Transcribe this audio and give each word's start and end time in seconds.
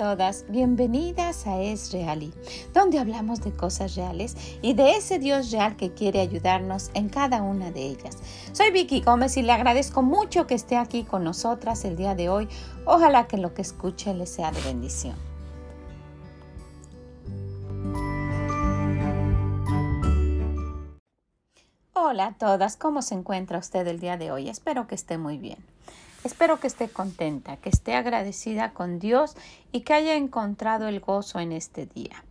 todas, 0.00 0.46
bienvenidas 0.48 1.46
a 1.46 1.60
Es 1.60 1.92
Real, 1.92 2.32
donde 2.72 2.98
hablamos 2.98 3.42
de 3.42 3.52
cosas 3.52 3.96
reales 3.96 4.34
y 4.62 4.72
de 4.72 4.92
ese 4.92 5.18
Dios 5.18 5.50
real 5.50 5.76
que 5.76 5.92
quiere 5.92 6.20
ayudarnos 6.20 6.90
en 6.94 7.10
cada 7.10 7.42
una 7.42 7.70
de 7.70 7.82
ellas. 7.82 8.16
Soy 8.52 8.70
Vicky 8.70 9.02
Gómez 9.02 9.36
y 9.36 9.42
le 9.42 9.52
agradezco 9.52 10.00
mucho 10.00 10.46
que 10.46 10.54
esté 10.54 10.78
aquí 10.78 11.04
con 11.04 11.22
nosotras 11.22 11.84
el 11.84 11.96
día 11.96 12.14
de 12.14 12.30
hoy. 12.30 12.48
Ojalá 12.86 13.26
que 13.26 13.36
lo 13.36 13.52
que 13.52 13.60
escuche 13.60 14.14
le 14.14 14.24
sea 14.24 14.50
de 14.52 14.62
bendición. 14.62 15.16
Hola 21.92 22.28
a 22.28 22.32
todas, 22.38 22.78
¿cómo 22.78 23.02
se 23.02 23.16
encuentra 23.16 23.58
usted 23.58 23.86
el 23.86 24.00
día 24.00 24.16
de 24.16 24.32
hoy? 24.32 24.48
Espero 24.48 24.86
que 24.86 24.94
esté 24.94 25.18
muy 25.18 25.36
bien. 25.36 25.58
Espero 26.22 26.60
que 26.60 26.66
esté 26.66 26.88
contenta, 26.88 27.56
que 27.56 27.70
esté 27.70 27.94
agradecida 27.94 28.72
con 28.72 28.98
Dios 28.98 29.34
y 29.72 29.80
que 29.80 29.94
haya 29.94 30.16
encontrado 30.16 30.86
el 30.86 31.00
gozo 31.00 31.40
en 31.40 31.52
este 31.52 31.86
día. 31.86 32.24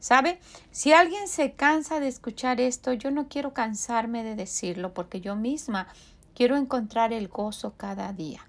¿Sabe? 0.00 0.38
Si 0.70 0.92
alguien 0.92 1.28
se 1.28 1.52
cansa 1.52 2.00
de 2.00 2.08
escuchar 2.08 2.60
esto, 2.60 2.92
yo 2.94 3.10
no 3.10 3.28
quiero 3.28 3.52
cansarme 3.52 4.24
de 4.24 4.34
decirlo 4.34 4.94
porque 4.94 5.20
yo 5.20 5.36
misma 5.36 5.88
quiero 6.34 6.56
encontrar 6.56 7.12
el 7.12 7.28
gozo 7.28 7.74
cada 7.76 8.12
día. 8.12 8.48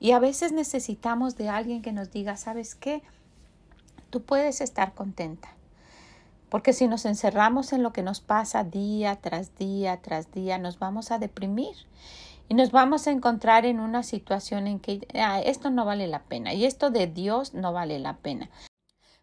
Y 0.00 0.12
a 0.12 0.18
veces 0.18 0.50
necesitamos 0.50 1.36
de 1.36 1.48
alguien 1.48 1.80
que 1.80 1.92
nos 1.92 2.10
diga, 2.10 2.36
¿sabes 2.36 2.74
qué? 2.74 3.02
Tú 4.10 4.22
puedes 4.22 4.60
estar 4.60 4.94
contenta. 4.94 5.54
Porque 6.48 6.72
si 6.72 6.88
nos 6.88 7.04
encerramos 7.04 7.72
en 7.72 7.84
lo 7.84 7.92
que 7.92 8.02
nos 8.02 8.20
pasa 8.20 8.64
día 8.64 9.16
tras 9.16 9.56
día 9.56 9.98
tras 9.98 10.32
día, 10.32 10.58
nos 10.58 10.78
vamos 10.78 11.12
a 11.12 11.18
deprimir 11.18 11.76
y 12.52 12.54
nos 12.54 12.70
vamos 12.70 13.06
a 13.06 13.12
encontrar 13.12 13.64
en 13.64 13.80
una 13.80 14.02
situación 14.02 14.66
en 14.66 14.78
que 14.78 15.08
ah, 15.14 15.40
esto 15.40 15.70
no 15.70 15.86
vale 15.86 16.06
la 16.06 16.24
pena 16.24 16.52
y 16.52 16.66
esto 16.66 16.90
de 16.90 17.06
Dios 17.06 17.54
no 17.54 17.72
vale 17.72 17.98
la 17.98 18.18
pena. 18.18 18.50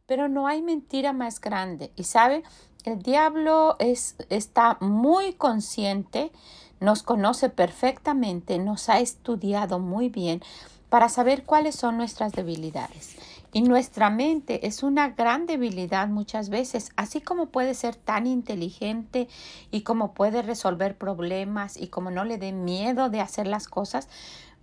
Pero 0.08 0.28
no 0.28 0.48
hay 0.48 0.64
mentira 0.64 1.14
más 1.14 1.40
grande. 1.40 1.92
Y 1.96 2.06
sabe, 2.06 2.42
el 2.86 3.04
diablo 3.04 3.76
es, 3.78 4.16
está 4.32 4.80
muy 4.82 5.34
consciente, 5.34 6.32
nos 6.80 7.04
conoce 7.04 7.50
perfectamente, 7.50 8.58
nos 8.58 8.90
ha 8.90 9.00
estudiado 9.00 9.78
muy 9.78 10.10
bien 10.10 10.42
para 10.90 11.08
saber 11.08 11.44
cuáles 11.44 11.76
son 11.76 11.98
nuestras 11.98 12.32
debilidades. 12.32 13.16
Y 13.52 13.62
nuestra 13.62 14.12
mente 14.12 14.68
es 14.68 14.84
una 14.84 15.10
gran 15.10 15.48
debilidad 15.48 16.08
muchas 16.08 16.50
veces, 16.50 16.92
así 16.96 17.20
como 17.20 17.48
puede 17.48 17.74
ser 17.74 17.96
tan 17.96 18.28
inteligente 18.28 19.28
y 19.72 19.82
como 19.82 20.14
puede 20.14 20.44
resolver 20.44 20.96
problemas 20.96 21.76
y 21.76 21.88
como 21.88 22.12
no 22.12 22.26
le 22.26 22.38
dé 22.38 22.52
miedo 22.52 23.10
de 23.10 23.22
hacer 23.22 23.48
las 23.48 23.68
cosas, 23.68 24.08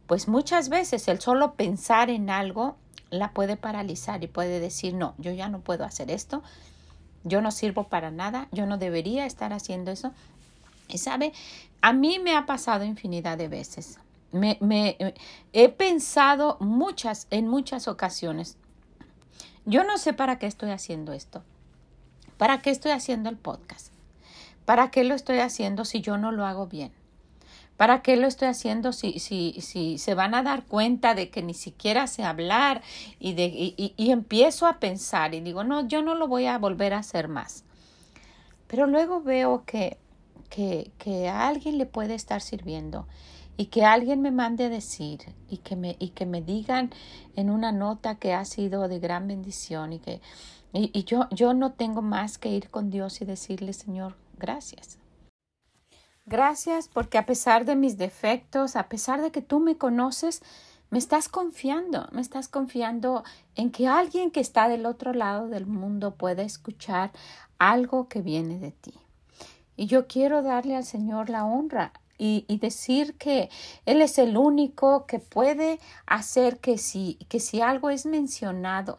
pues 0.07 0.29
muchas 0.29 0.69
veces 0.69 1.09
el 1.09 1.21
solo 1.21 1.55
pensar 1.55 2.11
en 2.11 2.31
algo 2.31 2.77
la 3.11 3.33
puede 3.33 3.57
paralizar 3.57 4.23
y 4.23 4.29
puede 4.29 4.61
decir, 4.61 4.95
no, 4.95 5.15
yo 5.19 5.33
ya 5.33 5.49
no 5.49 5.61
puedo 5.61 5.85
hacer 5.85 6.11
esto, 6.11 6.43
yo 7.25 7.41
no 7.41 7.51
sirvo 7.51 7.85
para 7.89 8.13
nada, 8.13 8.47
yo 8.53 8.67
no 8.67 8.79
debería 8.79 9.27
estar 9.27 9.53
haciendo 9.53 9.91
eso. 9.91 10.13
Y 10.89 10.99
sabe, 10.99 11.33
a 11.81 11.93
mí 11.93 12.21
me 12.21 12.37
ha 12.37 12.47
pasado 12.47 12.85
infinidad 12.85 13.37
de 13.37 13.49
veces. 13.49 13.99
Me, 14.31 14.59
me, 14.61 14.97
he 15.53 15.69
pensado 15.69 16.57
muchas, 16.61 17.27
en 17.31 17.49
muchas 17.49 17.89
ocasiones, 17.89 18.57
yo 19.67 19.85
no 19.85 19.99
sé 19.99 20.13
para 20.13 20.39
qué 20.39 20.47
estoy 20.47 20.71
haciendo 20.71 21.13
esto. 21.13 21.43
¿Para 22.39 22.63
qué 22.63 22.71
estoy 22.71 22.93
haciendo 22.93 23.29
el 23.29 23.37
podcast? 23.37 23.93
¿Para 24.65 24.91
qué 24.91 25.05
lo 25.05 25.15
estoy 25.15 25.39
haciendo 25.39 25.85
si 25.85 26.01
yo 26.01 26.17
no 26.19 26.33
lo 26.33 26.47
hago 26.47 26.67
bien? 26.67 26.93
¿Para 27.77 28.01
qué 28.01 28.17
lo 28.17 28.27
estoy 28.27 28.49
haciendo 28.49 28.93
si, 28.93 29.19
si, 29.19 29.61
si 29.61 29.99
se 29.99 30.15
van 30.15 30.35
a 30.35 30.43
dar 30.43 30.65
cuenta 30.65 31.15
de 31.15 31.29
que 31.29 31.43
ni 31.43 31.53
siquiera 31.53 32.07
sé 32.07 32.25
hablar 32.25 32.83
y, 33.19 33.35
de, 33.35 33.47
y, 33.47 33.95
y 33.97 34.11
empiezo 34.11 34.67
a 34.67 34.79
pensar 34.81 35.35
y 35.35 35.41
digo, 35.41 35.63
no, 35.63 35.87
yo 35.87 36.01
no 36.01 36.15
lo 36.15 36.27
voy 36.27 36.47
a 36.47 36.59
volver 36.59 36.95
a 36.95 36.99
hacer 36.99 37.29
más? 37.29 37.65
Pero 38.67 38.87
luego 38.87 39.21
veo 39.21 39.65
que, 39.67 39.99
que, 40.49 40.91
que 40.99 41.29
a 41.29 41.49
alguien 41.49 41.77
le 41.77 41.87
puede 41.87 42.15
estar 42.15 42.41
sirviendo 42.41 43.07
y 43.57 43.67
que 43.67 43.85
alguien 43.85 44.21
me 44.21 44.31
mande 44.31 44.69
decir 44.69 45.21
y 45.49 45.59
que 45.59 45.77
me, 45.77 45.97
y 45.99 46.11
que 46.11 46.27
me 46.27 46.43
digan 46.43 46.91
en 47.35 47.51
una 47.51 47.73
nota 47.73 48.17
que 48.17 48.35
ha 48.35 48.45
sido 48.45 48.89
de 48.89 48.99
gran 48.99 49.27
bendición 49.27 49.93
y 49.93 49.99
que 49.99 50.21
y, 50.73 51.05
yo, 51.05 51.29
yo 51.31 51.55
no 51.55 51.73
tengo 51.73 52.03
más 52.03 52.37
que 52.37 52.51
ir 52.51 52.69
con 52.69 52.91
Dios 52.91 53.23
y 53.23 53.25
decirle, 53.25 53.73
Señor, 53.73 54.15
gracias. 54.37 54.99
Gracias 56.27 56.89
porque 56.89 57.19
a 57.19 57.25
pesar 57.25 57.65
de 57.65 57.77
mis 57.77 57.97
defectos, 57.97 58.77
a 58.77 58.89
pesar 58.89 59.23
de 59.23 59.31
que 59.31 59.41
tú 59.41 59.61
me 59.61 59.79
conoces, 59.79 60.43
me 60.91 60.99
estás 60.99 61.29
confiando, 61.29 62.09
me 62.13 62.21
estás 62.21 62.49
confiando 62.49 63.25
en 63.55 63.71
que 63.71 63.89
alguien 63.89 64.31
que 64.31 64.41
está 64.41 64.69
del 64.69 64.87
otro 64.87 65.15
lado 65.15 65.49
del 65.49 65.67
mundo 65.67 66.15
pueda 66.17 66.43
escuchar 66.43 67.11
algo 67.59 68.09
que 68.09 68.21
viene 68.21 68.59
de 68.59 68.73
ti. 68.73 68.95
Y 69.77 69.87
yo 69.87 70.07
quiero 70.07 70.43
darle 70.43 70.77
al 70.77 70.85
Señor 70.85 71.31
la 71.31 71.45
honra 71.45 71.93
y, 72.19 72.45
decir 72.59 73.15
que 73.17 73.51
Él 73.85 74.03
es 74.03 74.19
el 74.19 74.37
único 74.37 75.07
que 75.07 75.19
puede 75.19 75.79
hacer 76.07 76.59
que 76.59 76.79
si, 76.79 77.15
que 77.29 77.41
si 77.41 77.61
algo 77.61 77.91
es 77.91 78.07
mencionado 78.07 78.99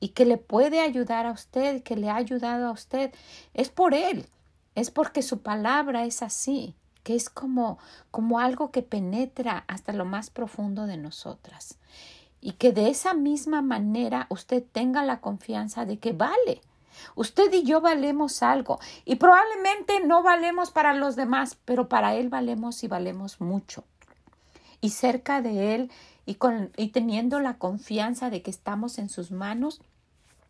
y 0.00 0.08
que 0.08 0.24
le 0.24 0.36
puede 0.36 0.80
ayudar 0.80 1.26
a 1.26 1.32
usted, 1.32 1.82
que 1.82 1.96
le 1.96 2.10
ha 2.10 2.16
ayudado 2.16 2.68
a 2.68 2.72
usted, 2.72 3.12
es 3.54 3.68
por 3.68 3.94
Él, 3.94 4.26
es 4.74 4.90
porque 4.90 5.22
su 5.22 5.42
palabra 5.42 6.04
es 6.04 6.22
así, 6.22 6.74
que 7.02 7.14
es 7.14 7.28
como, 7.28 7.78
como 8.10 8.38
algo 8.38 8.70
que 8.70 8.82
penetra 8.82 9.64
hasta 9.66 9.92
lo 9.92 10.04
más 10.04 10.30
profundo 10.30 10.86
de 10.86 10.96
nosotras. 10.96 11.78
Y 12.40 12.52
que 12.52 12.72
de 12.72 12.88
esa 12.88 13.14
misma 13.14 13.62
manera 13.62 14.26
usted 14.28 14.64
tenga 14.72 15.04
la 15.04 15.20
confianza 15.20 15.84
de 15.84 15.98
que 15.98 16.12
vale, 16.12 16.60
Usted 17.14 17.52
y 17.52 17.62
yo 17.64 17.80
valemos 17.80 18.42
algo 18.42 18.78
y 19.04 19.16
probablemente 19.16 20.04
no 20.04 20.22
valemos 20.22 20.70
para 20.70 20.94
los 20.94 21.16
demás, 21.16 21.58
pero 21.64 21.88
para 21.88 22.14
Él 22.14 22.28
valemos 22.28 22.82
y 22.84 22.88
valemos 22.88 23.40
mucho. 23.40 23.84
Y 24.80 24.90
cerca 24.90 25.42
de 25.42 25.74
Él 25.74 25.92
y, 26.26 26.34
con, 26.34 26.70
y 26.76 26.88
teniendo 26.88 27.40
la 27.40 27.58
confianza 27.58 28.30
de 28.30 28.42
que 28.42 28.50
estamos 28.50 28.98
en 28.98 29.08
sus 29.08 29.30
manos, 29.30 29.80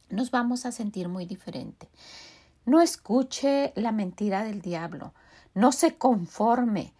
nos 0.08 0.30
vamos 0.30 0.66
a 0.66 0.72
sentir 0.72 1.08
muy 1.08 1.26
diferente. 1.26 1.88
No 2.64 2.80
escuche 2.80 3.72
la 3.74 3.92
mentira 3.92 4.44
del 4.44 4.60
diablo. 4.60 5.12
No 5.54 5.72
se 5.72 5.96
conforme 5.96 6.92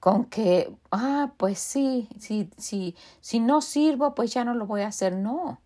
con 0.00 0.26
que, 0.26 0.72
ah, 0.92 1.32
pues 1.36 1.58
sí, 1.58 2.08
sí, 2.18 2.50
sí, 2.56 2.94
si 3.20 3.40
no 3.40 3.60
sirvo, 3.60 4.14
pues 4.14 4.32
ya 4.32 4.44
no 4.44 4.54
lo 4.54 4.66
voy 4.66 4.82
a 4.82 4.88
hacer. 4.88 5.16
No. 5.16 5.60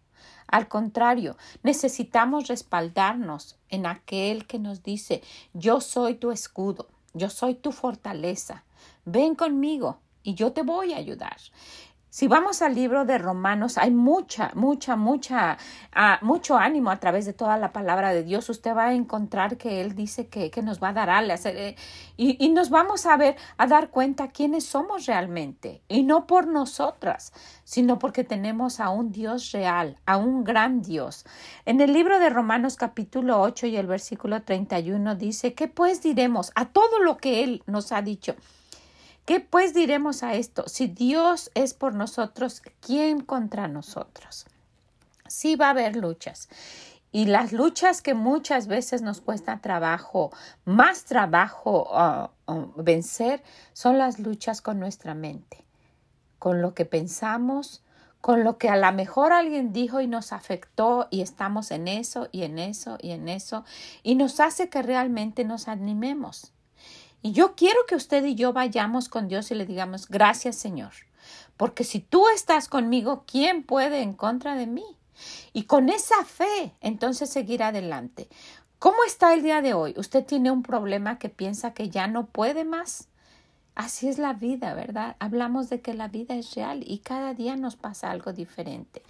Al 0.52 0.68
contrario, 0.68 1.38
necesitamos 1.62 2.46
respaldarnos 2.46 3.56
en 3.70 3.86
aquel 3.86 4.46
que 4.46 4.58
nos 4.58 4.82
dice 4.82 5.22
yo 5.54 5.80
soy 5.80 6.16
tu 6.16 6.30
escudo, 6.30 6.88
yo 7.14 7.30
soy 7.30 7.54
tu 7.54 7.72
fortaleza, 7.72 8.62
ven 9.06 9.34
conmigo 9.34 10.00
y 10.22 10.34
yo 10.34 10.52
te 10.52 10.60
voy 10.60 10.92
a 10.92 10.98
ayudar. 10.98 11.38
Si 12.14 12.28
vamos 12.28 12.60
al 12.60 12.74
libro 12.74 13.06
de 13.06 13.16
Romanos, 13.16 13.78
hay 13.78 13.90
mucha, 13.90 14.50
mucha, 14.54 14.96
mucha, 14.96 15.56
uh, 15.96 16.22
mucho 16.22 16.58
ánimo 16.58 16.90
a 16.90 17.00
través 17.00 17.24
de 17.24 17.32
toda 17.32 17.56
la 17.56 17.72
palabra 17.72 18.12
de 18.12 18.22
Dios. 18.22 18.50
Usted 18.50 18.76
va 18.76 18.88
a 18.88 18.92
encontrar 18.92 19.56
que 19.56 19.80
Él 19.80 19.94
dice 19.94 20.26
que, 20.26 20.50
que 20.50 20.60
nos 20.60 20.78
va 20.78 20.90
a 20.90 20.92
dar 20.92 21.08
alas 21.08 21.46
eh, 21.46 21.74
y, 22.18 22.36
y, 22.44 22.50
nos 22.50 22.68
vamos 22.68 23.06
a 23.06 23.16
ver, 23.16 23.36
a 23.56 23.66
dar 23.66 23.88
cuenta 23.88 24.28
quiénes 24.28 24.66
somos 24.66 25.06
realmente. 25.06 25.80
Y 25.88 26.02
no 26.02 26.26
por 26.26 26.48
nosotras, 26.48 27.32
sino 27.64 27.98
porque 27.98 28.24
tenemos 28.24 28.78
a 28.78 28.90
un 28.90 29.10
Dios 29.10 29.50
real, 29.52 29.96
a 30.04 30.18
un 30.18 30.44
gran 30.44 30.82
Dios. 30.82 31.24
En 31.64 31.80
el 31.80 31.94
libro 31.94 32.18
de 32.18 32.28
Romanos 32.28 32.76
capítulo 32.76 33.40
8 33.40 33.68
y 33.68 33.78
el 33.78 33.86
versículo 33.86 34.42
31 34.42 35.14
dice, 35.14 35.54
¿qué 35.54 35.66
pues 35.66 36.02
diremos 36.02 36.52
a 36.56 36.66
todo 36.66 36.98
lo 36.98 37.16
que 37.16 37.42
Él 37.42 37.62
nos 37.64 37.90
ha 37.90 38.02
dicho? 38.02 38.36
¿Qué 39.24 39.38
pues 39.38 39.72
diremos 39.72 40.24
a 40.24 40.34
esto? 40.34 40.64
Si 40.66 40.88
Dios 40.88 41.50
es 41.54 41.74
por 41.74 41.94
nosotros, 41.94 42.60
¿quién 42.80 43.20
contra 43.20 43.68
nosotros? 43.68 44.46
Sí 45.28 45.54
va 45.54 45.68
a 45.68 45.70
haber 45.70 45.94
luchas. 45.94 46.48
Y 47.12 47.26
las 47.26 47.52
luchas 47.52 48.02
que 48.02 48.14
muchas 48.14 48.66
veces 48.66 49.02
nos 49.02 49.20
cuesta 49.20 49.60
trabajo, 49.60 50.32
más 50.64 51.04
trabajo 51.04 51.88
uh, 51.92 52.52
uh, 52.52 52.72
vencer, 52.76 53.44
son 53.74 53.98
las 53.98 54.18
luchas 54.18 54.60
con 54.60 54.80
nuestra 54.80 55.14
mente, 55.14 55.64
con 56.38 56.62
lo 56.62 56.74
que 56.74 56.86
pensamos, 56.86 57.82
con 58.22 58.44
lo 58.44 58.56
que 58.56 58.70
a 58.70 58.76
lo 58.76 58.90
mejor 58.92 59.32
alguien 59.32 59.72
dijo 59.72 60.00
y 60.00 60.06
nos 60.06 60.32
afectó 60.32 61.06
y 61.10 61.20
estamos 61.20 61.70
en 61.70 61.86
eso 61.86 62.28
y 62.32 62.44
en 62.44 62.58
eso 62.58 62.96
y 63.00 63.10
en 63.10 63.28
eso 63.28 63.64
y 64.02 64.14
nos 64.14 64.40
hace 64.40 64.68
que 64.68 64.80
realmente 64.80 65.44
nos 65.44 65.68
animemos. 65.68 66.52
Y 67.22 67.32
yo 67.32 67.54
quiero 67.54 67.78
que 67.86 67.94
usted 67.94 68.24
y 68.24 68.34
yo 68.34 68.52
vayamos 68.52 69.08
con 69.08 69.28
Dios 69.28 69.50
y 69.50 69.54
le 69.54 69.64
digamos, 69.64 70.08
gracias 70.08 70.56
Señor, 70.56 70.92
porque 71.56 71.84
si 71.84 72.00
tú 72.00 72.26
estás 72.34 72.68
conmigo, 72.68 73.24
¿quién 73.26 73.62
puede 73.62 74.02
en 74.02 74.12
contra 74.12 74.56
de 74.56 74.66
mí? 74.66 74.84
Y 75.52 75.64
con 75.64 75.88
esa 75.88 76.24
fe, 76.24 76.74
entonces 76.80 77.30
seguir 77.30 77.62
adelante. 77.62 78.28
¿Cómo 78.78 79.04
está 79.06 79.32
el 79.32 79.42
día 79.42 79.62
de 79.62 79.74
hoy? 79.74 79.94
¿Usted 79.96 80.24
tiene 80.24 80.50
un 80.50 80.64
problema 80.64 81.20
que 81.20 81.28
piensa 81.28 81.72
que 81.72 81.88
ya 81.88 82.08
no 82.08 82.26
puede 82.26 82.64
más? 82.64 83.06
Así 83.76 84.08
es 84.08 84.18
la 84.18 84.32
vida, 84.32 84.74
¿verdad? 84.74 85.16
Hablamos 85.20 85.70
de 85.70 85.80
que 85.80 85.94
la 85.94 86.08
vida 86.08 86.34
es 86.34 86.54
real 86.56 86.82
y 86.84 86.98
cada 86.98 87.32
día 87.32 87.54
nos 87.56 87.76
pasa 87.76 88.10
algo 88.10 88.32
diferente. 88.32 89.02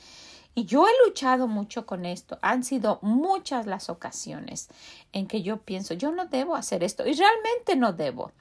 Y 0.54 0.64
yo 0.66 0.86
he 0.86 1.06
luchado 1.06 1.48
mucho 1.48 1.86
con 1.86 2.04
esto. 2.04 2.38
Han 2.42 2.62
sido 2.62 2.98
muchas 3.02 3.66
las 3.66 3.88
ocasiones 3.88 4.68
en 5.12 5.26
que 5.26 5.42
yo 5.42 5.58
pienso, 5.58 5.94
yo 5.94 6.12
no 6.12 6.26
debo 6.26 6.56
hacer 6.56 6.84
esto 6.84 7.06
y 7.06 7.14
realmente 7.14 7.76
no 7.76 7.92
debo. 7.92 8.32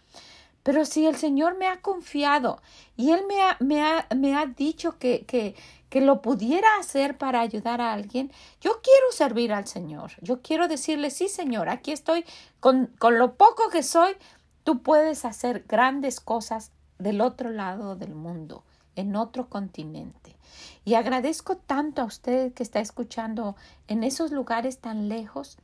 Pero 0.64 0.86
si 0.86 1.06
el 1.06 1.16
Señor 1.16 1.58
me 1.58 1.68
ha 1.68 1.82
confiado 1.82 2.62
y 2.96 3.12
Él 3.12 3.24
me 3.28 3.42
ha, 3.42 3.58
me 3.60 3.82
ha, 3.82 4.08
me 4.16 4.36
ha 4.36 4.46
dicho 4.46 4.98
que, 5.00 5.26
que, 5.26 5.56
que 5.90 6.02
lo 6.02 6.22
pudiera 6.22 6.68
hacer 6.80 7.18
para 7.18 7.42
ayudar 7.42 7.82
a 7.82 7.94
alguien, 7.94 8.32
yo 8.60 8.80
quiero 8.84 9.12
servir 9.12 9.54
al 9.54 9.68
Señor. 9.68 10.12
Yo 10.22 10.42
quiero 10.42 10.68
decirle, 10.68 11.10
sí, 11.10 11.30
Señor, 11.30 11.70
aquí 11.70 11.92
estoy 11.92 12.26
con, 12.60 12.88
con 13.00 13.18
lo 13.18 13.34
poco 13.36 13.70
que 13.70 13.82
soy. 13.82 14.16
Tú 14.64 14.84
puedes 14.84 15.26
hacer 15.26 15.66
grandes 15.68 16.20
cosas 16.20 16.72
del 17.00 17.22
otro 17.22 17.50
lado 17.50 17.96
del 17.96 18.14
mundo, 18.14 18.64
en 18.96 19.16
otro 19.16 19.50
continente. 19.50 20.36
Y 20.84 20.96
agradezco 20.96 21.58
tanto 21.58 22.02
a 22.02 22.06
usted 22.06 22.54
que 22.54 22.64
está 22.64 22.80
escuchando 22.80 23.56
en 23.88 24.04
esos 24.04 24.32
lugares 24.32 24.80
tan 24.80 25.10
lejos. 25.10 25.58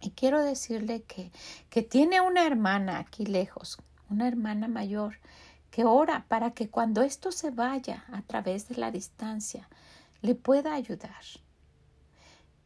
Y 0.00 0.10
quiero 0.10 0.42
decirle 0.42 1.02
que, 1.02 1.30
que 1.70 1.82
tiene 1.82 2.20
una 2.20 2.46
hermana 2.46 2.98
aquí 2.98 3.24
lejos, 3.26 3.78
una 4.10 4.28
hermana 4.28 4.68
mayor, 4.68 5.18
que 5.70 5.84
ora 5.84 6.24
para 6.28 6.52
que 6.52 6.68
cuando 6.68 7.02
esto 7.02 7.32
se 7.32 7.50
vaya 7.50 8.04
a 8.12 8.22
través 8.22 8.68
de 8.68 8.76
la 8.76 8.90
distancia, 8.90 9.68
le 10.22 10.34
pueda 10.34 10.74
ayudar. 10.74 11.22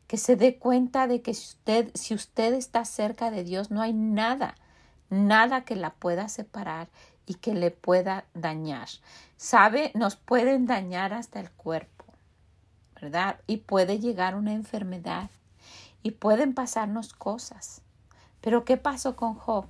Que 0.06 0.16
se 0.16 0.36
dé 0.36 0.58
cuenta 0.58 1.06
de 1.06 1.22
que 1.22 1.32
usted, 1.32 1.90
si 1.94 2.14
usted 2.14 2.54
está 2.54 2.84
cerca 2.84 3.30
de 3.30 3.44
Dios, 3.44 3.70
no 3.70 3.80
hay 3.80 3.92
nada, 3.92 4.56
nada 5.08 5.64
que 5.64 5.76
la 5.76 5.94
pueda 5.94 6.28
separar 6.28 6.88
y 7.30 7.34
que 7.34 7.54
le 7.54 7.70
pueda 7.70 8.24
dañar. 8.34 8.88
Sabe, 9.36 9.92
nos 9.94 10.16
pueden 10.16 10.66
dañar 10.66 11.14
hasta 11.14 11.38
el 11.38 11.48
cuerpo, 11.48 12.04
¿verdad? 13.00 13.38
Y 13.46 13.58
puede 13.58 14.00
llegar 14.00 14.34
una 14.34 14.52
enfermedad 14.52 15.30
y 16.02 16.10
pueden 16.10 16.54
pasarnos 16.54 17.12
cosas. 17.12 17.82
Pero 18.40 18.64
¿qué 18.64 18.76
pasó 18.76 19.14
con 19.14 19.34
Job? 19.34 19.66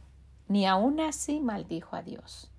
Ni 0.49 0.67
aún 0.67 1.01
así 1.01 1.39
maldijo 1.39 1.97
a 1.97 2.03
Dios. 2.03 2.51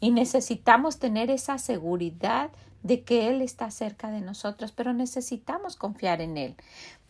Y 0.00 0.12
necesitamos 0.12 0.98
tener 0.98 1.28
esa 1.28 1.58
seguridad 1.58 2.48
de 2.82 3.02
que 3.02 3.28
Él 3.28 3.42
está 3.42 3.70
cerca 3.70 4.10
de 4.10 4.22
nosotros, 4.22 4.72
pero 4.72 4.94
necesitamos 4.94 5.76
confiar 5.76 6.22
en 6.22 6.38
Él 6.38 6.56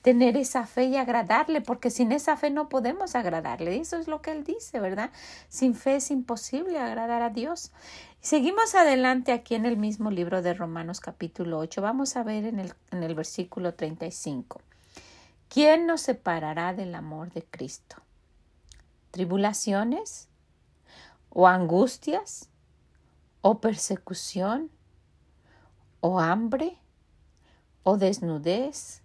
tener 0.02 0.36
esa 0.36 0.66
fe 0.66 0.84
y 0.84 0.96
agradarle, 0.96 1.60
porque 1.60 1.90
sin 1.90 2.12
esa 2.12 2.36
fe 2.36 2.50
no 2.50 2.68
podemos 2.68 3.14
agradarle. 3.14 3.76
Eso 3.76 3.96
es 3.96 4.08
lo 4.08 4.22
que 4.22 4.32
él 4.32 4.44
dice, 4.44 4.80
¿verdad? 4.80 5.10
Sin 5.48 5.74
fe 5.74 5.96
es 5.96 6.10
imposible 6.10 6.78
agradar 6.78 7.22
a 7.22 7.30
Dios. 7.30 7.72
Seguimos 8.20 8.74
adelante 8.74 9.32
aquí 9.32 9.54
en 9.54 9.66
el 9.66 9.76
mismo 9.76 10.10
libro 10.10 10.42
de 10.42 10.54
Romanos 10.54 11.00
capítulo 11.00 11.58
8. 11.58 11.82
Vamos 11.82 12.16
a 12.16 12.22
ver 12.22 12.44
en 12.44 12.58
el, 12.58 12.74
en 12.90 13.02
el 13.02 13.14
versículo 13.14 13.74
35. 13.74 14.60
¿Quién 15.48 15.86
nos 15.86 16.02
separará 16.02 16.74
del 16.74 16.94
amor 16.94 17.32
de 17.32 17.42
Cristo? 17.42 17.96
¿Tribulaciones? 19.10 20.28
¿O 21.30 21.48
angustias? 21.48 22.50
¿O 23.40 23.60
persecución? 23.60 24.70
¿O 26.00 26.20
hambre? 26.20 26.76
¿O 27.82 27.96
desnudez? 27.96 29.02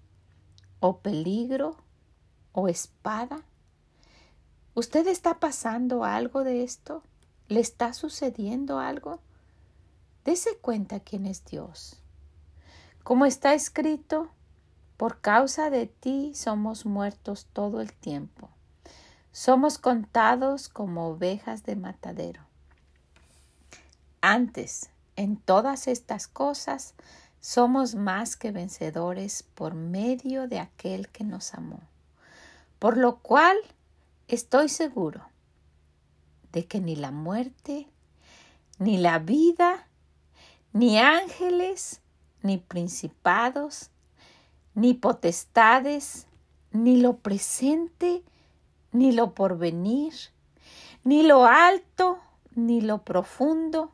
O 0.83 0.97
peligro 0.97 1.77
o 2.51 2.67
espada? 2.67 3.41
¿Usted 4.75 5.07
está 5.07 5.39
pasando 5.39 6.03
algo 6.03 6.43
de 6.43 6.63
esto? 6.63 7.03
¿Le 7.47 7.61
está 7.61 7.93
sucediendo 7.93 8.79
algo? 8.79 9.21
Dese 10.25 10.57
cuenta 10.57 10.99
quién 10.99 11.25
es 11.25 11.45
Dios. 11.45 12.01
Como 13.01 13.25
está 13.25 13.53
escrito, 13.53 14.29
por 14.97 15.21
causa 15.21 15.69
de 15.69 15.87
ti 15.87 16.33
somos 16.35 16.85
muertos 16.85 17.47
todo 17.53 17.79
el 17.79 17.93
tiempo. 17.93 18.49
Somos 19.31 19.77
contados 19.77 20.67
como 20.67 21.07
ovejas 21.07 21.63
de 21.63 21.77
matadero. 21.77 22.41
Antes, 24.19 24.89
en 25.15 25.37
todas 25.37 25.87
estas 25.87 26.27
cosas, 26.27 26.93
somos 27.43 27.95
más 27.95 28.37
que 28.37 28.51
vencedores 28.51 29.43
por 29.43 29.73
medio 29.73 30.47
de 30.47 30.59
aquel 30.59 31.09
que 31.09 31.25
nos 31.25 31.53
amó. 31.53 31.81
Por 32.79 32.95
lo 32.95 33.17
cual 33.17 33.57
estoy 34.29 34.69
seguro 34.69 35.27
de 36.53 36.65
que 36.65 36.79
ni 36.79 36.95
la 36.95 37.11
muerte, 37.11 37.89
ni 38.79 38.95
la 38.95 39.19
vida, 39.19 39.87
ni 40.71 40.97
ángeles, 40.99 41.99
ni 42.43 42.59
principados, 42.59 43.89
ni 44.73 44.93
potestades, 44.93 46.27
ni 46.71 47.01
lo 47.01 47.17
presente, 47.17 48.23
ni 48.93 49.11
lo 49.11 49.33
porvenir, 49.33 50.13
ni 51.03 51.23
lo 51.23 51.45
alto, 51.45 52.19
ni 52.55 52.79
lo 52.79 53.03
profundo, 53.03 53.91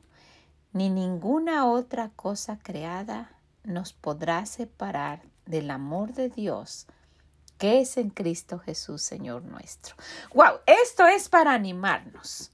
ni 0.72 0.92
ninguna 0.92 1.66
otra 1.66 2.12
cosa 2.16 2.60
creada 2.62 3.31
nos 3.69 3.94
podrá 3.94 4.45
separar 4.45 5.21
del 5.45 5.71
amor 5.71 6.13
de 6.13 6.30
Dios 6.30 6.88
que 7.60 7.81
es 7.81 7.98
en 7.98 8.10
Cristo 8.10 8.57
Jesús, 8.57 9.01
Señor 9.01 9.44
nuestro. 9.44 9.95
Wow, 10.33 10.62
esto 10.66 11.06
es 11.06 11.27
para 11.27 11.54
animarnos. 11.54 12.51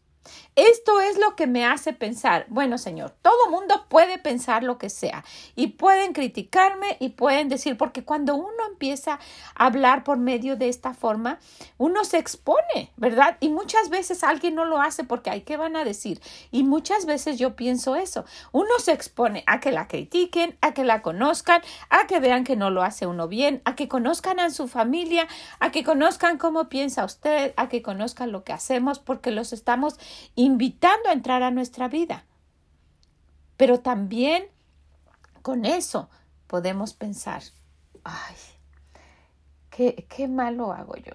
Esto 0.56 1.02
es 1.02 1.18
lo 1.18 1.36
que 1.36 1.48
me 1.48 1.66
hace 1.66 1.94
pensar, 1.94 2.46
bueno 2.50 2.78
Señor, 2.78 3.14
todo 3.22 3.50
mundo 3.50 3.86
puede 3.90 4.18
pensar 4.18 4.64
lo 4.64 4.78
que 4.78 4.90
sea 4.90 5.24
y 5.56 5.68
pueden 5.68 6.14
criticarme 6.14 6.98
y 7.00 7.10
pueden 7.10 7.50
decir, 7.50 7.78
porque 7.78 8.04
cuando 8.04 8.36
uno 8.36 8.66
empieza 8.70 9.20
a 9.56 9.66
hablar 9.66 10.04
por 10.04 10.18
medio 10.18 10.56
de 10.56 10.70
esta 10.70 10.94
forma, 10.94 11.40
uno 11.78 12.06
se 12.06 12.18
expone, 12.18 12.92
¿verdad? 12.98 13.38
Y 13.40 13.50
muchas 13.50 13.90
veces 13.90 14.24
alguien 14.24 14.56
no 14.56 14.66
lo 14.66 14.82
hace 14.82 15.04
porque 15.04 15.30
hay 15.30 15.42
que 15.42 15.58
van 15.58 15.76
a 15.76 15.84
decir. 15.84 16.22
Y 16.52 16.64
muchas 16.64 17.06
veces 17.06 17.38
yo 17.38 17.56
pienso 17.56 17.96
eso, 17.96 18.26
uno 18.52 18.80
se 18.80 18.94
expone 18.94 19.44
a 19.48 19.60
que 19.60 19.72
la 19.72 19.88
critiquen, 19.88 20.58
a 20.62 20.74
que 20.74 20.84
la 20.84 21.02
conozcan, 21.02 21.62
a 21.90 22.08
que 22.08 22.20
vean 22.20 22.44
que 22.44 22.56
no 22.56 22.70
lo 22.70 22.84
hace 22.84 23.08
uno 23.08 23.28
bien, 23.28 23.62
a 23.66 23.76
que 23.76 23.88
conozcan 23.88 24.40
a 24.40 24.50
su 24.50 24.68
familia, 24.68 25.28
a 25.60 25.72
que 25.72 25.84
conozcan 25.84 26.38
cómo 26.38 26.70
piensa 26.70 27.06
usted, 27.06 27.54
a 27.58 27.70
que 27.70 27.82
conozcan 27.82 28.32
lo 28.32 28.44
que 28.44 28.54
hacemos, 28.54 29.00
porque 29.00 29.32
los 29.32 29.54
estamos 29.54 29.98
invitando 30.36 31.10
a 31.10 31.14
entrar 31.14 31.44
a 31.44 31.52
nuestra 31.52 31.88
vida. 31.88 32.26
Pero 33.58 33.80
también 33.80 34.46
con 35.42 35.66
eso 35.66 36.10
podemos 36.48 36.94
pensar, 36.94 37.44
ay, 38.04 38.36
qué, 39.70 40.06
qué 40.10 40.28
malo 40.28 40.74
hago 40.74 40.96
yo. 40.98 41.14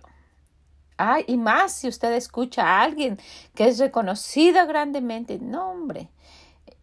Ay, 0.97 1.25
y 1.29 1.37
más 1.37 1.73
si 1.73 1.89
usted 1.89 2.13
escucha 2.13 2.63
a 2.63 2.83
alguien 2.83 3.19
que 3.55 3.69
es 3.69 3.79
reconocido 3.79 4.67
grandemente, 4.67 5.39
no 5.39 5.71
hombre, 5.71 6.11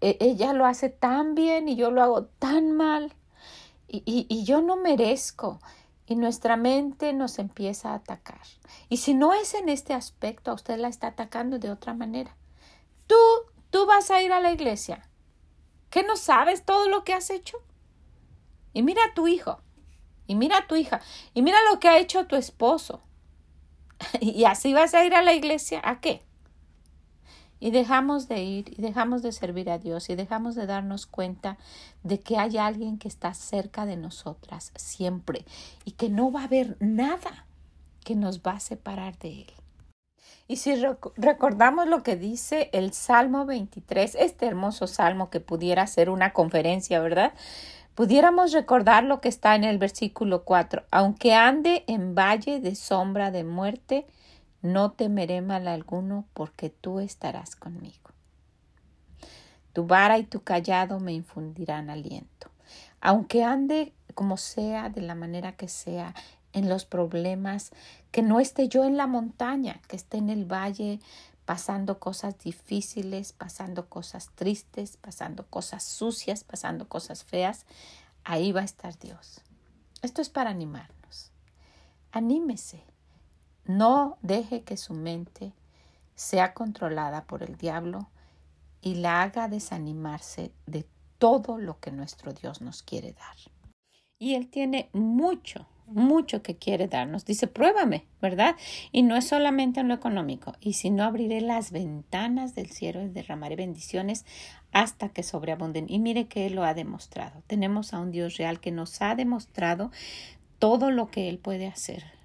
e, 0.02 0.18
ella 0.20 0.54
lo 0.54 0.66
hace 0.66 0.90
tan 0.90 1.36
bien 1.36 1.70
y 1.70 1.76
yo 1.76 1.92
lo 1.92 2.02
hago 2.02 2.26
tan 2.26 2.72
mal 2.72 3.14
y, 3.88 4.04
y, 4.06 4.26
y 4.28 4.44
yo 4.44 4.62
no 4.62 4.76
merezco 4.76 5.60
y 6.08 6.16
nuestra 6.16 6.56
mente 6.56 7.12
nos 7.14 7.38
empieza 7.38 7.92
a 7.92 7.96
atacar. 7.96 8.42
Y 8.90 8.98
si 8.98 9.14
no 9.14 9.34
es 9.34 9.54
en 9.54 9.68
este 9.68 9.94
aspecto, 9.94 10.52
a 10.52 10.54
usted 10.54 10.78
la 10.78 10.88
está 10.88 11.08
atacando 11.08 11.60
de 11.60 11.70
otra 11.70 11.94
manera. 11.94 12.36
Tú, 13.08 13.16
tú 13.70 13.86
vas 13.86 14.10
a 14.10 14.22
ir 14.22 14.32
a 14.32 14.40
la 14.40 14.54
iglesia. 14.54 15.08
¿Qué 15.90 16.04
no 16.04 16.16
sabes 16.16 16.66
todo 16.66 16.88
lo 16.90 17.04
que 17.04 17.14
has 17.14 17.30
hecho? 17.30 17.58
Y 18.74 18.84
mira 18.84 19.02
a 19.04 19.14
tu 19.14 19.28
hijo, 19.28 19.60
y 20.28 20.36
mira 20.36 20.60
a 20.60 20.68
tu 20.68 20.76
hija, 20.76 21.02
y 21.34 21.42
mira 21.42 21.58
lo 21.72 21.80
que 21.80 21.90
ha 21.90 21.98
hecho 21.98 22.26
tu 22.28 22.36
esposo. 22.36 23.02
y 24.22 24.46
así 24.46 24.74
vas 24.74 24.94
a 24.94 25.06
ir 25.06 25.14
a 25.14 25.22
la 25.22 25.34
iglesia. 25.34 25.82
¿A 25.84 26.00
qué? 26.00 26.27
Y 27.60 27.72
dejamos 27.72 28.28
de 28.28 28.44
ir 28.44 28.74
y 28.78 28.82
dejamos 28.82 29.24
de 29.24 29.32
servir 29.32 29.70
a 29.70 29.80
Dios 29.80 30.10
y 30.10 30.16
dejamos 30.16 30.56
de 30.56 30.68
darnos 30.68 31.06
cuenta 31.06 31.58
de 32.04 32.20
que 32.20 32.38
hay 32.38 32.58
alguien 32.58 32.98
que 32.98 33.08
está 33.08 33.34
cerca 33.34 33.86
de 33.86 33.98
nosotras 33.98 34.72
siempre 34.76 35.46
y 35.86 35.92
que 35.92 36.10
no 36.10 36.32
va 36.32 36.42
a 36.42 36.46
haber 36.46 36.78
nada 36.80 37.46
que 38.04 38.16
nos 38.16 38.42
va 38.42 38.54
a 38.54 38.60
separar 38.60 39.18
de 39.18 39.42
Él. 39.42 39.54
Y 40.48 40.58
si 40.58 40.76
recordamos 41.18 41.88
lo 41.88 42.04
que 42.04 42.16
dice 42.16 42.70
el 42.72 42.94
Salmo 42.94 43.46
23, 43.46 44.16
este 44.16 44.46
hermoso 44.46 44.88
salmo 44.88 45.30
que 45.30 45.42
pudiera 45.42 45.86
ser 45.88 46.10
una 46.10 46.32
conferencia, 46.32 47.02
¿verdad? 47.02 47.34
Pudiéramos 47.96 48.54
recordar 48.54 49.04
lo 49.04 49.20
que 49.20 49.28
está 49.28 49.56
en 49.56 49.66
el 49.66 49.78
versículo 49.78 50.44
4. 50.46 50.84
Aunque 50.92 51.34
ande 51.34 51.84
en 51.88 52.16
valle 52.16 52.62
de 52.62 52.76
sombra 52.76 53.32
de 53.32 53.44
muerte, 53.44 54.06
no 54.68 54.92
temeré 54.92 55.42
mal 55.42 55.68
alguno 55.68 56.26
porque 56.34 56.70
tú 56.70 57.00
estarás 57.00 57.56
conmigo. 57.56 58.12
Tu 59.74 59.86
vara 59.86 60.18
y 60.18 60.24
tu 60.24 60.42
callado 60.42 61.00
me 61.00 61.14
infundirán 61.14 61.90
aliento. 61.90 62.50
Aunque 63.02 63.44
ande 63.44 63.94
como 64.16 64.38
sea, 64.38 64.90
de 64.90 65.02
la 65.02 65.14
manera 65.14 65.56
que 65.56 65.68
sea, 65.68 66.16
en 66.54 66.70
los 66.70 66.86
problemas, 66.86 67.72
que 68.12 68.24
no 68.24 68.40
esté 68.40 68.68
yo 68.68 68.84
en 68.84 68.98
la 68.98 69.06
montaña, 69.06 69.80
que 69.88 69.96
esté 69.96 70.18
en 70.18 70.30
el 70.30 70.46
valle 70.46 71.00
pasando 71.46 72.00
cosas 72.00 72.38
difíciles, 72.40 73.32
pasando 73.32 73.88
cosas 73.88 74.32
tristes, 74.36 74.98
pasando 74.98 75.46
cosas 75.46 75.84
sucias, 75.84 76.44
pasando 76.44 76.90
cosas 76.90 77.24
feas. 77.24 77.66
ahí 78.24 78.52
va 78.52 78.62
a 78.62 78.66
estar 78.66 78.98
Dios. 79.00 79.42
Esto 80.02 80.22
es 80.22 80.30
para 80.30 80.50
animarnos. 80.50 81.32
Anímese. 82.12 82.84
No 83.68 84.18
deje 84.22 84.64
que 84.64 84.78
su 84.78 84.94
mente 84.94 85.54
sea 86.16 86.54
controlada 86.54 87.26
por 87.26 87.44
el 87.44 87.58
diablo 87.58 88.10
y 88.82 88.96
la 88.96 89.22
haga 89.22 89.48
desanimarse 89.48 90.52
de 90.66 90.86
todo 91.18 91.58
lo 91.58 91.80
que 91.80 91.92
nuestro 91.92 92.34
Dios 92.34 92.62
nos 92.62 92.82
quiere 92.82 93.14
dar. 93.14 93.36
Y 94.20 94.36
Él 94.36 94.48
tiene 94.48 94.90
mucho, 94.94 95.68
mucho 95.86 96.42
que 96.42 96.56
quiere 96.56 96.88
darnos. 96.88 97.26
Dice, 97.26 97.48
pruébame, 97.48 98.06
¿verdad? 98.22 98.56
Y 98.92 99.04
no 99.04 99.16
es 99.16 99.28
solamente 99.28 99.80
en 99.80 99.90
lo 99.90 99.94
económico. 99.94 100.54
Y 100.60 100.74
si 100.74 100.90
no, 100.90 101.04
abriré 101.04 101.42
las 101.42 101.72
ventanas 101.72 102.56
del 102.56 102.72
cielo 102.72 103.04
y 103.04 103.10
derramaré 103.10 103.56
bendiciones 103.56 104.26
hasta 104.72 105.10
que 105.10 105.24
sobreabunden. 105.24 105.86
Y 105.88 106.00
mire 106.00 106.28
que 106.28 106.48
Él 106.48 106.56
lo 106.56 106.64
ha 106.64 106.74
demostrado. 106.74 107.44
Tenemos 107.48 107.94
a 107.94 108.00
un 108.00 108.12
Dios 108.12 108.38
real 108.38 108.60
que 108.60 108.72
nos 108.72 109.02
ha 109.02 109.14
demostrado 109.16 109.92
todo 110.58 110.90
lo 110.90 111.12
que 111.12 111.30
Él 111.30 111.38
puede 111.38 111.68
hacer. 111.68 112.17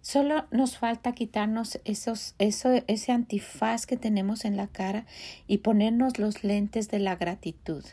Solo 0.00 0.46
nos 0.50 0.78
falta 0.78 1.12
quitarnos 1.12 1.80
esos, 1.84 2.34
eso, 2.38 2.70
ese 2.86 3.12
antifaz 3.12 3.86
que 3.86 3.96
tenemos 3.96 4.44
en 4.44 4.56
la 4.56 4.66
cara 4.68 5.06
y 5.46 5.58
ponernos 5.58 6.18
los 6.18 6.44
lentes 6.44 6.88
de 6.88 6.98
la 6.98 7.16
gratitud 7.16 7.84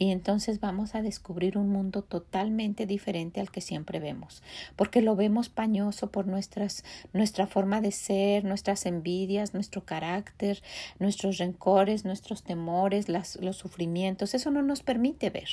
y 0.00 0.12
entonces 0.12 0.60
vamos 0.60 0.94
a 0.94 1.02
descubrir 1.02 1.58
un 1.58 1.68
mundo 1.68 2.00
totalmente 2.00 2.86
diferente 2.86 3.38
al 3.38 3.50
que 3.50 3.60
siempre 3.60 4.00
vemos, 4.00 4.42
porque 4.74 5.02
lo 5.02 5.14
vemos 5.14 5.50
pañoso 5.50 6.10
por 6.10 6.26
nuestras, 6.26 6.84
nuestra 7.12 7.46
forma 7.46 7.82
de 7.82 7.92
ser, 7.92 8.46
nuestras 8.46 8.86
envidias, 8.86 9.52
nuestro 9.52 9.84
carácter, 9.84 10.62
nuestros 10.98 11.36
rencores, 11.36 12.06
nuestros 12.06 12.44
temores, 12.44 13.10
las, 13.10 13.36
los 13.42 13.58
sufrimientos, 13.58 14.32
eso 14.32 14.50
no 14.50 14.62
nos 14.62 14.82
permite 14.82 15.28
ver. 15.28 15.48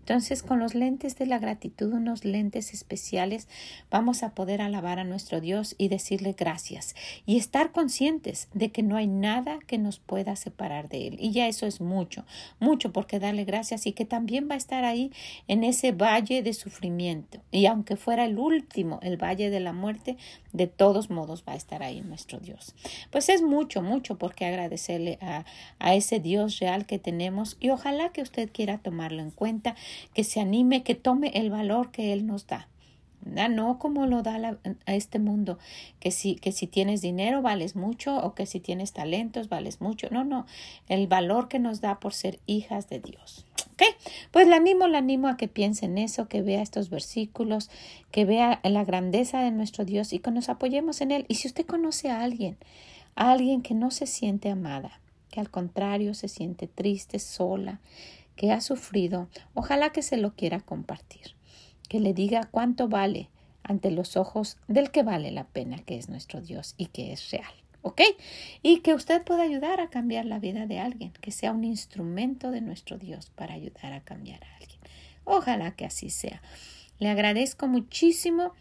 Entonces, 0.00 0.42
con 0.42 0.58
los 0.58 0.74
lentes 0.74 1.16
de 1.16 1.24
la 1.24 1.38
gratitud, 1.38 1.94
unos 1.94 2.26
lentes 2.26 2.74
especiales, 2.74 3.48
vamos 3.90 4.22
a 4.22 4.34
poder 4.34 4.60
alabar 4.60 4.98
a 4.98 5.04
nuestro 5.04 5.40
Dios 5.40 5.74
y 5.78 5.88
decirle 5.88 6.34
gracias 6.38 6.94
y 7.24 7.38
estar 7.38 7.72
conscientes 7.72 8.48
de 8.52 8.70
que 8.70 8.82
no 8.82 8.96
hay 8.96 9.06
nada 9.06 9.58
que 9.66 9.78
nos 9.78 10.00
pueda 10.00 10.36
separar 10.36 10.90
de 10.90 11.08
Él. 11.08 11.16
Y 11.18 11.32
ya 11.32 11.48
eso 11.48 11.64
es 11.64 11.80
mucho, 11.80 12.26
mucho 12.60 12.92
porque 12.92 13.18
darle 13.18 13.46
gracias 13.46 13.85
y 13.86 13.92
que 13.92 14.04
también 14.04 14.48
va 14.50 14.54
a 14.54 14.58
estar 14.58 14.84
ahí 14.84 15.12
en 15.46 15.62
ese 15.62 15.92
valle 15.92 16.42
de 16.42 16.52
sufrimiento. 16.54 17.40
Y 17.52 17.66
aunque 17.66 17.94
fuera 17.94 18.24
el 18.24 18.36
último, 18.36 18.98
el 19.00 19.16
valle 19.16 19.48
de 19.48 19.60
la 19.60 19.72
muerte, 19.72 20.16
de 20.52 20.66
todos 20.66 21.08
modos 21.08 21.44
va 21.46 21.52
a 21.52 21.56
estar 21.56 21.84
ahí 21.84 22.00
nuestro 22.00 22.40
Dios. 22.40 22.74
Pues 23.12 23.28
es 23.28 23.42
mucho, 23.42 23.82
mucho 23.82 24.18
por 24.18 24.34
qué 24.34 24.46
agradecerle 24.46 25.18
a, 25.20 25.44
a 25.78 25.94
ese 25.94 26.18
Dios 26.18 26.58
real 26.58 26.84
que 26.84 26.98
tenemos 26.98 27.56
y 27.60 27.70
ojalá 27.70 28.08
que 28.08 28.22
usted 28.22 28.50
quiera 28.52 28.78
tomarlo 28.78 29.22
en 29.22 29.30
cuenta, 29.30 29.76
que 30.14 30.24
se 30.24 30.40
anime, 30.40 30.82
que 30.82 30.96
tome 30.96 31.30
el 31.34 31.50
valor 31.50 31.92
que 31.92 32.12
Él 32.12 32.26
nos 32.26 32.48
da. 32.48 32.68
No 33.26 33.78
como 33.78 34.06
lo 34.06 34.22
da 34.22 34.58
a 34.86 34.94
este 34.94 35.18
mundo, 35.18 35.58
que 35.98 36.12
si, 36.12 36.36
que 36.36 36.52
si 36.52 36.66
tienes 36.68 37.02
dinero 37.02 37.42
vales 37.42 37.74
mucho 37.74 38.16
o 38.16 38.34
que 38.34 38.46
si 38.46 38.60
tienes 38.60 38.92
talentos 38.92 39.48
vales 39.48 39.80
mucho. 39.80 40.08
No, 40.10 40.24
no, 40.24 40.46
el 40.88 41.08
valor 41.08 41.48
que 41.48 41.58
nos 41.58 41.80
da 41.80 41.98
por 41.98 42.14
ser 42.14 42.38
hijas 42.46 42.88
de 42.88 43.00
Dios. 43.00 43.45
¿Ok? 43.76 43.82
Pues 44.30 44.48
la 44.48 44.56
animo, 44.56 44.88
la 44.88 44.98
animo 44.98 45.28
a 45.28 45.36
que 45.36 45.48
piense 45.48 45.86
en 45.86 45.98
eso, 45.98 46.28
que 46.28 46.42
vea 46.42 46.62
estos 46.62 46.90
versículos, 46.90 47.70
que 48.10 48.24
vea 48.24 48.60
la 48.64 48.84
grandeza 48.84 49.40
de 49.40 49.50
nuestro 49.50 49.84
Dios 49.84 50.12
y 50.12 50.18
que 50.18 50.30
nos 50.30 50.48
apoyemos 50.48 51.00
en 51.00 51.10
Él. 51.10 51.26
Y 51.28 51.36
si 51.36 51.48
usted 51.48 51.66
conoce 51.66 52.10
a 52.10 52.22
alguien, 52.22 52.56
a 53.14 53.32
alguien 53.32 53.62
que 53.62 53.74
no 53.74 53.90
se 53.90 54.06
siente 54.06 54.50
amada, 54.50 55.00
que 55.30 55.40
al 55.40 55.50
contrario 55.50 56.14
se 56.14 56.28
siente 56.28 56.66
triste, 56.66 57.18
sola, 57.18 57.80
que 58.34 58.52
ha 58.52 58.60
sufrido, 58.60 59.28
ojalá 59.54 59.90
que 59.90 60.02
se 60.02 60.16
lo 60.16 60.34
quiera 60.34 60.60
compartir 60.60 61.36
que 61.88 62.00
le 62.00 62.12
diga 62.12 62.48
cuánto 62.50 62.88
vale 62.88 63.30
ante 63.62 63.90
los 63.90 64.16
ojos 64.16 64.58
del 64.68 64.90
que 64.90 65.02
vale 65.02 65.30
la 65.30 65.44
pena, 65.44 65.78
que 65.78 65.96
es 65.96 66.08
nuestro 66.08 66.40
Dios 66.40 66.74
y 66.76 66.86
que 66.86 67.12
es 67.12 67.30
real. 67.30 67.52
¿Ok? 67.86 68.00
Y 68.64 68.80
que 68.80 68.94
usted 68.94 69.22
pueda 69.22 69.44
ayudar 69.44 69.80
a 69.80 69.90
cambiar 69.90 70.24
la 70.24 70.40
vida 70.40 70.66
de 70.66 70.80
alguien, 70.80 71.12
que 71.20 71.30
sea 71.30 71.52
un 71.52 71.62
instrumento 71.62 72.50
de 72.50 72.60
nuestro 72.60 72.98
Dios 72.98 73.30
para 73.30 73.54
ayudar 73.54 73.92
a 73.92 74.00
cambiar 74.00 74.42
a 74.42 74.56
alguien. 74.56 74.80
Ojalá 75.22 75.70
que 75.70 75.84
así 75.84 76.10
sea. 76.10 76.42
Le 76.98 77.10
agradezco 77.10 77.68
muchísimo 77.68 78.54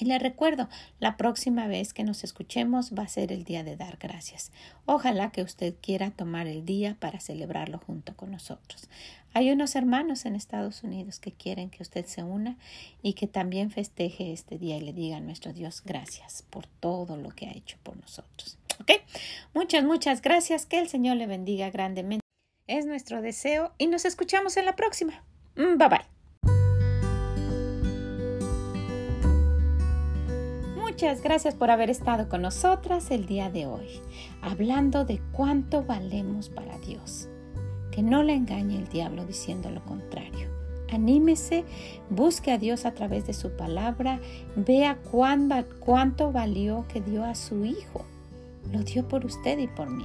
y 0.00 0.06
le 0.06 0.18
recuerdo, 0.18 0.68
la 0.98 1.16
próxima 1.16 1.66
vez 1.66 1.92
que 1.92 2.04
nos 2.04 2.24
escuchemos 2.24 2.92
va 2.98 3.02
a 3.02 3.08
ser 3.08 3.32
el 3.32 3.44
día 3.44 3.62
de 3.62 3.76
dar 3.76 3.98
gracias. 3.98 4.50
Ojalá 4.86 5.30
que 5.30 5.42
usted 5.42 5.74
quiera 5.80 6.10
tomar 6.10 6.46
el 6.46 6.64
día 6.64 6.96
para 6.98 7.20
celebrarlo 7.20 7.78
junto 7.78 8.16
con 8.16 8.30
nosotros. 8.30 8.88
Hay 9.32 9.50
unos 9.50 9.76
hermanos 9.76 10.24
en 10.24 10.34
Estados 10.34 10.82
Unidos 10.82 11.20
que 11.20 11.32
quieren 11.32 11.70
que 11.70 11.82
usted 11.82 12.06
se 12.06 12.22
una 12.22 12.56
y 13.02 13.12
que 13.12 13.26
también 13.26 13.70
festeje 13.70 14.32
este 14.32 14.58
día 14.58 14.76
y 14.76 14.80
le 14.80 14.92
diga 14.92 15.18
a 15.18 15.20
nuestro 15.20 15.52
Dios 15.52 15.82
gracias 15.84 16.44
por 16.50 16.66
todo 16.66 17.16
lo 17.16 17.30
que 17.30 17.46
ha 17.46 17.52
hecho 17.52 17.76
por 17.82 17.96
nosotros. 17.96 18.58
Muchas, 19.54 19.84
muchas 19.84 20.22
gracias. 20.22 20.66
Que 20.66 20.78
el 20.78 20.88
Señor 20.88 21.16
le 21.16 21.26
bendiga 21.26 21.70
grandemente. 21.70 22.24
Es 22.66 22.86
nuestro 22.86 23.20
deseo 23.20 23.72
y 23.78 23.86
nos 23.86 24.04
escuchamos 24.04 24.56
en 24.56 24.64
la 24.64 24.76
próxima. 24.76 25.24
Mm, 25.56 25.76
bye 25.76 25.88
bye. 25.88 26.19
Muchas 31.00 31.22
gracias 31.22 31.54
por 31.54 31.70
haber 31.70 31.88
estado 31.88 32.28
con 32.28 32.42
nosotras 32.42 33.10
el 33.10 33.24
día 33.24 33.48
de 33.48 33.64
hoy, 33.64 33.88
hablando 34.42 35.06
de 35.06 35.18
cuánto 35.32 35.82
valemos 35.82 36.50
para 36.50 36.76
Dios. 36.80 37.26
Que 37.90 38.02
no 38.02 38.22
le 38.22 38.34
engañe 38.34 38.76
el 38.76 38.86
diablo 38.86 39.24
diciendo 39.24 39.70
lo 39.70 39.82
contrario. 39.86 40.50
Anímese, 40.92 41.64
busque 42.10 42.52
a 42.52 42.58
Dios 42.58 42.84
a 42.84 42.92
través 42.92 43.26
de 43.26 43.32
su 43.32 43.48
palabra, 43.56 44.20
vea 44.56 44.98
cuánto 45.00 46.32
valió 46.32 46.84
que 46.86 47.00
dio 47.00 47.24
a 47.24 47.34
su 47.34 47.64
Hijo. 47.64 48.04
Lo 48.70 48.80
dio 48.80 49.08
por 49.08 49.24
usted 49.24 49.58
y 49.58 49.68
por 49.68 49.88
mí. 49.88 50.04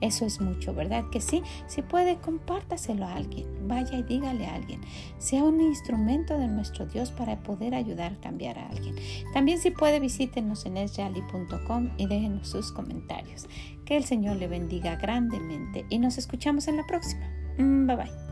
Eso 0.00 0.24
es 0.26 0.40
mucho, 0.40 0.74
¿verdad? 0.74 1.04
Que 1.10 1.20
sí, 1.20 1.42
si 1.66 1.82
puede, 1.82 2.18
compártaselo 2.18 3.04
a 3.04 3.14
alguien. 3.14 3.46
Vaya 3.66 3.98
y 3.98 4.02
dígale 4.02 4.46
a 4.46 4.54
alguien. 4.54 4.80
Sea 5.18 5.44
un 5.44 5.60
instrumento 5.60 6.38
de 6.38 6.48
nuestro 6.48 6.86
Dios 6.86 7.10
para 7.10 7.42
poder 7.42 7.74
ayudar 7.74 8.12
a 8.12 8.20
cambiar 8.20 8.58
a 8.58 8.68
alguien. 8.68 8.96
También 9.32 9.58
si 9.58 9.70
puede, 9.70 10.00
visítenos 10.00 10.66
en 10.66 10.76
esjali.com 10.76 11.90
y 11.96 12.06
déjenos 12.06 12.48
sus 12.48 12.72
comentarios. 12.72 13.46
Que 13.84 13.96
el 13.96 14.04
Señor 14.04 14.36
le 14.36 14.48
bendiga 14.48 14.96
grandemente 14.96 15.84
y 15.88 15.98
nos 15.98 16.18
escuchamos 16.18 16.68
en 16.68 16.76
la 16.76 16.86
próxima. 16.86 17.26
Mm, 17.58 17.86
bye 17.86 17.96
bye. 17.96 18.27